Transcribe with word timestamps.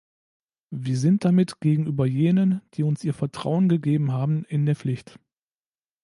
Wir 0.73 0.97
sind 0.97 1.25
damit 1.25 1.59
gegenüber 1.59 2.07
jenen, 2.07 2.61
die 2.73 2.81
uns 2.81 3.03
ihr 3.03 3.13
Vertrauen 3.13 3.69
gegeben 3.69 4.11
haben, 4.11 4.45
in 4.45 4.65
der 4.65 4.75
Pflicht. 4.75 5.19